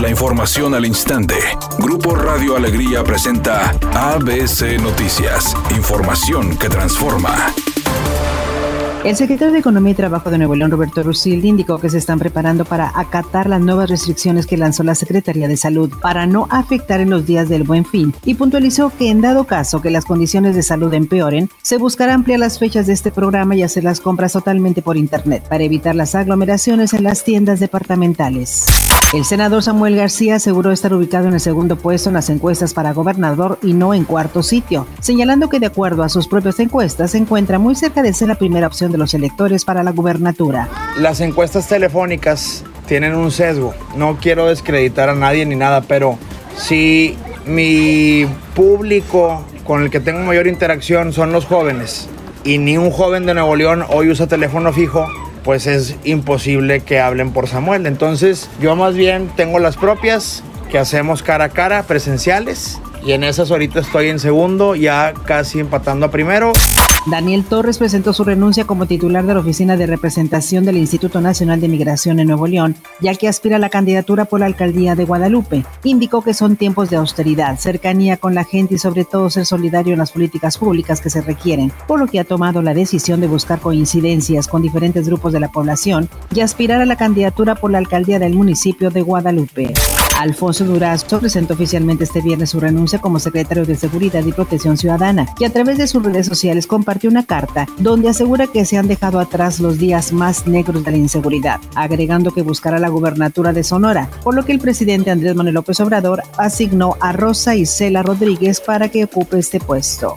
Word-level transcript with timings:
La 0.00 0.08
información 0.08 0.76
al 0.76 0.86
instante. 0.86 1.34
Grupo 1.80 2.14
Radio 2.14 2.54
Alegría 2.56 3.02
presenta 3.02 3.70
ABC 3.94 4.80
Noticias. 4.80 5.56
Información 5.76 6.56
que 6.56 6.68
transforma. 6.68 7.52
El 9.04 9.16
secretario 9.16 9.52
de 9.52 9.60
Economía 9.60 9.92
y 9.92 9.96
Trabajo 9.96 10.30
de 10.30 10.38
Nuevo 10.38 10.54
León, 10.54 10.70
Roberto 10.70 11.02
Rusil, 11.02 11.44
indicó 11.44 11.78
que 11.78 11.88
se 11.88 11.98
están 11.98 12.18
preparando 12.18 12.64
para 12.64 12.92
acatar 12.94 13.48
las 13.48 13.60
nuevas 13.60 13.90
restricciones 13.90 14.46
que 14.46 14.56
lanzó 14.56 14.82
la 14.82 14.94
Secretaría 14.94 15.48
de 15.48 15.56
Salud 15.56 15.90
para 16.00 16.26
no 16.26 16.46
afectar 16.50 17.00
en 17.00 17.10
los 17.10 17.26
días 17.26 17.48
del 17.48 17.62
buen 17.64 17.84
fin 17.84 18.12
y 18.24 18.34
puntualizó 18.34 18.92
que 18.96 19.08
en 19.10 19.20
dado 19.20 19.44
caso 19.44 19.80
que 19.80 19.90
las 19.90 20.04
condiciones 20.04 20.54
de 20.54 20.62
salud 20.62 20.92
empeoren, 20.94 21.48
se 21.62 21.78
buscará 21.78 22.14
ampliar 22.14 22.38
las 22.38 22.58
fechas 22.58 22.86
de 22.86 22.92
este 22.92 23.10
programa 23.10 23.56
y 23.56 23.62
hacer 23.62 23.82
las 23.82 24.00
compras 24.00 24.32
totalmente 24.32 24.82
por 24.82 24.96
Internet 24.96 25.44
para 25.48 25.64
evitar 25.64 25.94
las 25.94 26.14
aglomeraciones 26.14 26.92
en 26.92 27.04
las 27.04 27.24
tiendas 27.24 27.60
departamentales. 27.60 28.66
El 29.14 29.24
senador 29.24 29.62
Samuel 29.62 29.96
García 29.96 30.34
aseguró 30.34 30.70
estar 30.70 30.92
ubicado 30.92 31.28
en 31.28 31.32
el 31.32 31.40
segundo 31.40 31.76
puesto 31.76 32.10
en 32.10 32.14
las 32.14 32.28
encuestas 32.28 32.74
para 32.74 32.92
gobernador 32.92 33.58
y 33.62 33.72
no 33.72 33.94
en 33.94 34.04
cuarto 34.04 34.42
sitio, 34.42 34.86
señalando 35.00 35.48
que 35.48 35.60
de 35.60 35.64
acuerdo 35.64 36.02
a 36.02 36.10
sus 36.10 36.28
propias 36.28 36.60
encuestas 36.60 37.12
se 37.12 37.18
encuentra 37.18 37.58
muy 37.58 37.74
cerca 37.74 38.02
de 38.02 38.12
ser 38.12 38.28
la 38.28 38.34
primera 38.34 38.66
opción 38.66 38.92
de 38.92 38.98
los 38.98 39.14
electores 39.14 39.64
para 39.64 39.82
la 39.82 39.92
gubernatura. 39.92 40.68
Las 40.98 41.22
encuestas 41.22 41.66
telefónicas 41.68 42.64
tienen 42.86 43.14
un 43.14 43.30
sesgo. 43.30 43.72
No 43.96 44.18
quiero 44.20 44.46
descreditar 44.46 45.08
a 45.08 45.14
nadie 45.14 45.46
ni 45.46 45.56
nada, 45.56 45.80
pero 45.80 46.18
si 46.58 47.16
mi 47.46 48.26
público 48.54 49.42
con 49.64 49.84
el 49.84 49.88
que 49.88 50.00
tengo 50.00 50.20
mayor 50.20 50.46
interacción 50.46 51.14
son 51.14 51.32
los 51.32 51.46
jóvenes 51.46 52.10
y 52.44 52.58
ni 52.58 52.76
un 52.76 52.90
joven 52.90 53.24
de 53.24 53.32
Nuevo 53.32 53.56
León 53.56 53.84
hoy 53.88 54.10
usa 54.10 54.26
teléfono 54.26 54.70
fijo, 54.70 55.06
pues 55.42 55.66
es 55.66 55.96
imposible 56.04 56.80
que 56.80 57.00
hablen 57.00 57.32
por 57.32 57.48
Samuel. 57.48 57.86
Entonces 57.86 58.48
yo 58.60 58.76
más 58.76 58.94
bien 58.94 59.30
tengo 59.36 59.58
las 59.58 59.76
propias 59.76 60.42
que 60.70 60.78
hacemos 60.78 61.22
cara 61.22 61.44
a 61.44 61.48
cara, 61.48 61.82
presenciales, 61.84 62.80
y 63.04 63.12
en 63.12 63.24
esas 63.24 63.50
ahorita 63.50 63.80
estoy 63.80 64.08
en 64.08 64.18
segundo, 64.18 64.74
ya 64.74 65.14
casi 65.24 65.60
empatando 65.60 66.06
a 66.06 66.10
primero. 66.10 66.52
Daniel 67.06 67.44
Torres 67.44 67.78
presentó 67.78 68.12
su 68.12 68.22
renuncia 68.22 68.66
como 68.66 68.86
titular 68.86 69.24
de 69.24 69.32
la 69.32 69.40
Oficina 69.40 69.76
de 69.78 69.86
Representación 69.86 70.66
del 70.66 70.76
Instituto 70.76 71.22
Nacional 71.22 71.58
de 71.60 71.68
Migración 71.68 72.20
en 72.20 72.26
Nuevo 72.26 72.46
León, 72.46 72.76
ya 73.00 73.14
que 73.14 73.28
aspira 73.28 73.56
a 73.56 73.58
la 73.58 73.70
candidatura 73.70 74.26
por 74.26 74.40
la 74.40 74.46
alcaldía 74.46 74.94
de 74.94 75.06
Guadalupe. 75.06 75.64
Indicó 75.84 76.22
que 76.22 76.34
son 76.34 76.56
tiempos 76.56 76.90
de 76.90 76.96
austeridad, 76.96 77.58
cercanía 77.58 78.18
con 78.18 78.34
la 78.34 78.44
gente 78.44 78.74
y 78.74 78.78
sobre 78.78 79.06
todo 79.06 79.30
ser 79.30 79.46
solidario 79.46 79.94
en 79.94 80.00
las 80.00 80.12
políticas 80.12 80.58
públicas 80.58 81.00
que 81.00 81.08
se 81.08 81.22
requieren, 81.22 81.72
por 81.86 81.98
lo 81.98 82.06
que 82.08 82.20
ha 82.20 82.24
tomado 82.24 82.60
la 82.60 82.74
decisión 82.74 83.20
de 83.20 83.26
buscar 83.26 83.60
coincidencias 83.60 84.46
con 84.46 84.60
diferentes 84.60 85.08
grupos 85.08 85.32
de 85.32 85.40
la 85.40 85.48
población 85.48 86.10
y 86.34 86.40
aspirar 86.40 86.82
a 86.82 86.86
la 86.86 86.96
candidatura 86.96 87.54
por 87.54 87.70
la 87.70 87.78
alcaldía 87.78 88.18
del 88.18 88.34
municipio 88.34 88.90
de 88.90 89.00
Guadalupe. 89.00 89.72
Alfonso 90.18 90.64
Durazo 90.64 91.20
presentó 91.20 91.54
oficialmente 91.54 92.02
este 92.02 92.20
viernes 92.20 92.50
su 92.50 92.58
renuncia 92.58 93.00
como 93.00 93.20
secretario 93.20 93.64
de 93.64 93.76
Seguridad 93.76 94.24
y 94.24 94.32
Protección 94.32 94.76
Ciudadana 94.76 95.26
y 95.38 95.44
a 95.44 95.52
través 95.52 95.78
de 95.78 95.86
sus 95.86 96.02
redes 96.02 96.26
sociales 96.26 96.66
compartió 96.66 97.08
una 97.08 97.24
carta 97.24 97.66
donde 97.78 98.08
asegura 98.08 98.48
que 98.48 98.64
se 98.64 98.76
han 98.76 98.88
dejado 98.88 99.20
atrás 99.20 99.60
los 99.60 99.78
días 99.78 100.12
más 100.12 100.48
negros 100.48 100.84
de 100.84 100.90
la 100.90 100.96
inseguridad, 100.96 101.60
agregando 101.76 102.32
que 102.32 102.42
buscará 102.42 102.80
la 102.80 102.88
gubernatura 102.88 103.52
de 103.52 103.62
Sonora, 103.62 104.10
por 104.24 104.34
lo 104.34 104.44
que 104.44 104.50
el 104.50 104.58
presidente 104.58 105.12
Andrés 105.12 105.36
Manuel 105.36 105.54
López 105.54 105.78
Obrador 105.78 106.24
asignó 106.36 106.96
a 107.00 107.12
Rosa 107.12 107.54
Isela 107.54 108.02
Rodríguez 108.02 108.60
para 108.60 108.88
que 108.88 109.04
ocupe 109.04 109.38
este 109.38 109.60
puesto. 109.60 110.16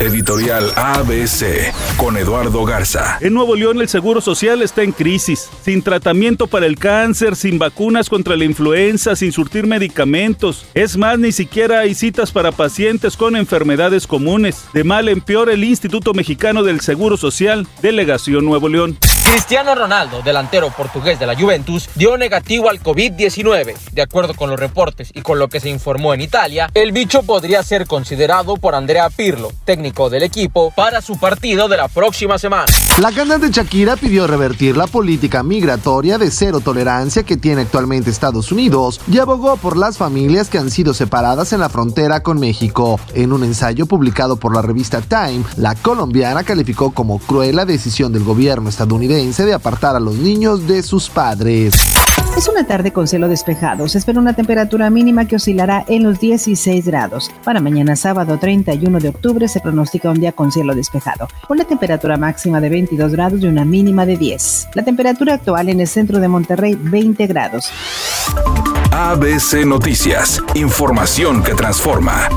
Editorial 0.00 0.70
ABC 0.76 1.72
con 1.96 2.16
Eduardo 2.16 2.64
Garza. 2.64 3.18
En 3.20 3.34
Nuevo 3.34 3.54
León 3.54 3.80
el 3.80 3.88
Seguro 3.88 4.20
Social 4.20 4.62
está 4.62 4.82
en 4.82 4.92
crisis, 4.92 5.48
sin 5.62 5.82
tratamiento 5.82 6.46
para 6.46 6.66
el 6.66 6.78
cáncer, 6.78 7.36
sin 7.36 7.58
vacunas 7.58 8.08
contra 8.08 8.36
la 8.36 8.44
influenza, 8.44 9.14
sin 9.16 9.29
surtir 9.32 9.66
medicamentos. 9.66 10.66
Es 10.74 10.96
más, 10.96 11.18
ni 11.18 11.32
siquiera 11.32 11.80
hay 11.80 11.94
citas 11.94 12.32
para 12.32 12.52
pacientes 12.52 13.16
con 13.16 13.36
enfermedades 13.36 14.06
comunes. 14.06 14.64
De 14.72 14.84
mal 14.84 15.08
en 15.08 15.20
peor 15.20 15.50
el 15.50 15.64
Instituto 15.64 16.14
Mexicano 16.14 16.62
del 16.62 16.80
Seguro 16.80 17.16
Social, 17.16 17.66
Delegación 17.82 18.44
Nuevo 18.44 18.68
León. 18.68 18.96
Cristiano 19.22 19.74
Ronaldo, 19.74 20.22
delantero 20.22 20.70
portugués 20.70 21.18
de 21.20 21.26
la 21.26 21.38
Juventus, 21.38 21.88
dio 21.94 22.16
negativo 22.16 22.68
al 22.68 22.82
COVID-19. 22.82 23.74
De 23.92 24.02
acuerdo 24.02 24.34
con 24.34 24.50
los 24.50 24.58
reportes 24.58 25.10
y 25.14 25.22
con 25.22 25.38
lo 25.38 25.48
que 25.48 25.60
se 25.60 25.68
informó 25.68 26.14
en 26.14 26.20
Italia, 26.20 26.68
el 26.74 26.92
bicho 26.92 27.22
podría 27.22 27.62
ser 27.62 27.86
considerado 27.86 28.56
por 28.56 28.74
Andrea 28.74 29.08
Pirlo, 29.10 29.52
técnico 29.64 30.10
del 30.10 30.24
equipo, 30.24 30.72
para 30.74 31.00
su 31.00 31.18
partido 31.18 31.68
de 31.68 31.76
la 31.76 31.88
próxima 31.88 32.38
semana. 32.38 32.66
La 33.00 33.12
cantante 33.12 33.50
Shakira 33.50 33.96
pidió 33.96 34.26
revertir 34.26 34.76
la 34.76 34.86
política 34.86 35.42
migratoria 35.42 36.18
de 36.18 36.30
cero 36.30 36.60
tolerancia 36.60 37.22
que 37.22 37.36
tiene 37.36 37.62
actualmente 37.62 38.10
Estados 38.10 38.50
Unidos 38.50 39.00
y 39.10 39.18
abogó 39.18 39.56
por 39.56 39.76
las 39.76 39.96
familias 39.96 40.48
que 40.48 40.58
han 40.58 40.70
sido 40.70 40.92
separadas 40.92 41.52
en 41.52 41.60
la 41.60 41.68
frontera 41.68 42.20
con 42.22 42.40
México. 42.40 42.98
En 43.14 43.32
un 43.32 43.44
ensayo 43.44 43.86
publicado 43.86 44.36
por 44.36 44.54
la 44.54 44.62
revista 44.62 45.00
Time, 45.00 45.44
la 45.56 45.74
colombiana 45.76 46.42
calificó 46.44 46.90
como 46.90 47.18
cruel 47.18 47.56
la 47.56 47.64
decisión 47.64 48.12
del 48.12 48.24
gobierno 48.24 48.68
estadounidense 49.10 49.44
de 49.44 49.54
apartar 49.54 49.96
a 49.96 50.00
los 50.00 50.16
niños 50.16 50.68
de 50.68 50.82
sus 50.82 51.10
padres. 51.10 51.74
Es 52.36 52.48
una 52.48 52.64
tarde 52.64 52.92
con 52.92 53.08
cielo 53.08 53.28
despejado. 53.28 53.88
Se 53.88 53.98
espera 53.98 54.20
una 54.20 54.34
temperatura 54.34 54.88
mínima 54.88 55.26
que 55.26 55.36
oscilará 55.36 55.84
en 55.88 56.04
los 56.04 56.20
16 56.20 56.86
grados. 56.86 57.30
Para 57.44 57.60
mañana 57.60 57.96
sábado 57.96 58.38
31 58.38 59.00
de 59.00 59.08
octubre 59.08 59.48
se 59.48 59.60
pronostica 59.60 60.10
un 60.10 60.20
día 60.20 60.32
con 60.32 60.52
cielo 60.52 60.74
despejado, 60.74 61.26
con 61.48 61.58
la 61.58 61.64
temperatura 61.64 62.16
máxima 62.16 62.60
de 62.60 62.68
22 62.68 63.12
grados 63.12 63.40
y 63.42 63.46
una 63.46 63.64
mínima 63.64 64.06
de 64.06 64.16
10. 64.16 64.68
La 64.74 64.84
temperatura 64.84 65.34
actual 65.34 65.68
en 65.68 65.80
el 65.80 65.88
centro 65.88 66.20
de 66.20 66.28
Monterrey 66.28 66.78
20 66.80 67.26
grados. 67.26 67.70
ABC 68.92 69.66
Noticias, 69.66 70.40
información 70.54 71.42
que 71.42 71.54
transforma. 71.54 72.28